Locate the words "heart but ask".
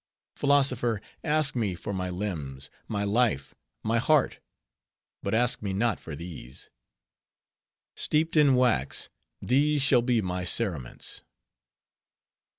3.99-5.61